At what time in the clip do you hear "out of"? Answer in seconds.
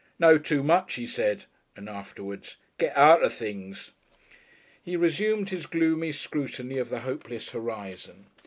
2.97-3.35